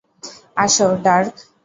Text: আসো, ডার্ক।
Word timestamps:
আসো, 0.57 0.87
ডার্ক। 1.03 1.33